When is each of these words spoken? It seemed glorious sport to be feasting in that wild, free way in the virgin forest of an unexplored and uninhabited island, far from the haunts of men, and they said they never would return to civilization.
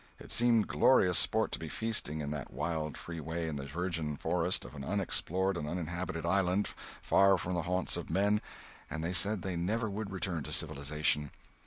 It 0.19 0.31
seemed 0.31 0.65
glorious 0.67 1.19
sport 1.19 1.51
to 1.51 1.59
be 1.59 1.69
feasting 1.69 2.21
in 2.21 2.31
that 2.31 2.49
wild, 2.51 2.97
free 2.97 3.19
way 3.19 3.47
in 3.47 3.55
the 3.55 3.67
virgin 3.67 4.17
forest 4.17 4.65
of 4.65 4.73
an 4.73 4.83
unexplored 4.83 5.57
and 5.57 5.67
uninhabited 5.69 6.25
island, 6.25 6.69
far 7.03 7.37
from 7.37 7.53
the 7.53 7.61
haunts 7.69 7.97
of 7.97 8.09
men, 8.09 8.41
and 8.89 9.03
they 9.03 9.13
said 9.13 9.43
they 9.43 9.55
never 9.55 9.91
would 9.91 10.09
return 10.09 10.41
to 10.45 10.51
civilization. 10.51 11.29